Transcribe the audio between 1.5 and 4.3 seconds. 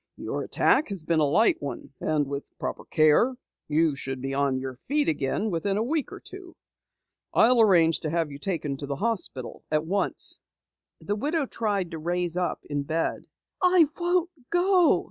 one and with proper care you should